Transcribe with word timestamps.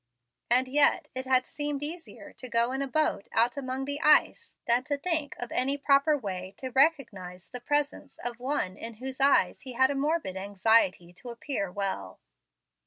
And 0.49 0.67
yet 0.67 1.09
it 1.13 1.27
had 1.27 1.45
seemed 1.45 1.83
easier 1.83 2.33
to 2.33 2.49
go 2.49 2.71
in 2.71 2.81
a 2.81 2.87
boat 2.87 3.29
out 3.33 3.55
among 3.55 3.85
the 3.85 4.01
ice 4.01 4.55
than 4.65 4.83
to 4.85 4.97
think 4.97 5.35
of 5.37 5.51
any 5.51 5.77
proper 5.77 6.17
way 6.17 6.55
to 6.57 6.69
recognize 6.71 7.49
the 7.49 7.59
presence 7.61 8.17
of 8.17 8.39
one 8.39 8.77
in 8.77 8.95
whose 8.95 9.21
eyes 9.21 9.61
he 9.61 9.73
had 9.73 9.91
a 9.91 9.95
morbid 9.95 10.35
anxiety 10.35 11.13
to 11.13 11.29
appear 11.29 11.71
well. 11.71 12.19